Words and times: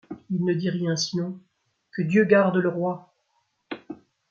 Il 0.31 0.43
ne 0.43 0.55
dit 0.55 0.71
rien, 0.71 0.95
sinon: 0.95 1.39
que 1.91 2.01
Dieu 2.01 2.25
garde 2.25 2.57
le 2.57 2.69
roi! 2.69 3.13